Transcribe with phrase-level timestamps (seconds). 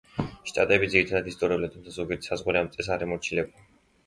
[0.51, 3.69] შტატები ძირითადად ისტორიულია, თუმცა ზოგიერთი საზღვარი ამ წესს არ ემორჩილება.